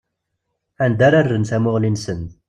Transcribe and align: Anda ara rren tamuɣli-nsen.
Anda 0.83 1.03
ara 1.07 1.21
rren 1.27 1.43
tamuɣli-nsen. 1.49 2.21